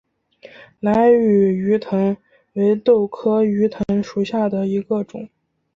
[0.79, 2.17] 兰屿鱼藤
[2.53, 5.29] 为豆科鱼藤属下的一个种。